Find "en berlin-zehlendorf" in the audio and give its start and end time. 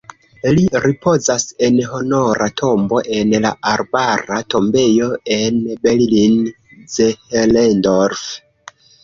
5.37-8.27